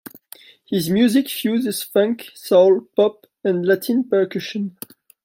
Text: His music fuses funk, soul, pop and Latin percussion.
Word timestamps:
His 0.65 0.89
music 0.89 1.29
fuses 1.29 1.83
funk, 1.83 2.31
soul, 2.33 2.87
pop 2.95 3.27
and 3.43 3.63
Latin 3.63 4.03
percussion. 4.03 4.75